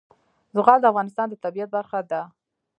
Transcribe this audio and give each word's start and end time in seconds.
زغال 0.55 0.79
د 0.81 0.85
افغانستان 0.91 1.27
د 1.29 1.33
طبیعت 1.43 1.69
برخه 1.75 1.99
ده. 2.11 2.21